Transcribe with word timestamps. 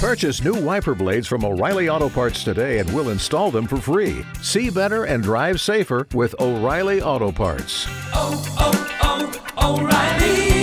Purchase 0.00 0.44
new 0.44 0.54
wiper 0.54 0.94
blades 0.94 1.26
from 1.26 1.42
O'Reilly 1.42 1.88
Auto 1.88 2.10
Parts 2.10 2.44
today 2.44 2.78
and 2.78 2.94
we'll 2.94 3.08
install 3.08 3.50
them 3.50 3.66
for 3.66 3.78
free. 3.78 4.24
See 4.42 4.68
better 4.68 5.04
and 5.04 5.22
drive 5.22 5.58
safer 5.58 6.06
with 6.12 6.34
O'Reilly 6.38 7.00
Auto 7.00 7.32
Parts. 7.32 7.86
Oh, 8.12 8.44
oh, 8.58 8.98
oh, 9.02 9.45
O'Reilly 9.66 10.55